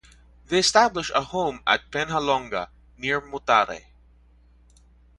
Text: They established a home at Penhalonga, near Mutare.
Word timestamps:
They 0.47 0.57
established 0.57 1.11
a 1.13 1.21
home 1.21 1.61
at 1.67 1.91
Penhalonga, 1.91 2.69
near 2.97 3.21
Mutare. 3.21 3.83